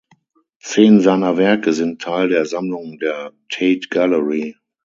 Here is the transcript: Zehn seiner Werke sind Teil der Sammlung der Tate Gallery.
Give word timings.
Zehn 0.59 0.99
seiner 1.01 1.37
Werke 1.37 1.73
sind 1.73 2.01
Teil 2.01 2.27
der 2.29 2.47
Sammlung 2.47 2.97
der 2.97 3.33
Tate 3.49 3.87
Gallery. 3.87 4.55